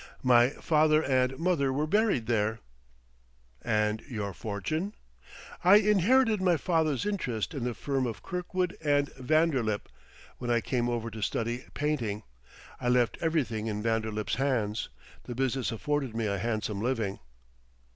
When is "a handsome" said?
16.25-16.81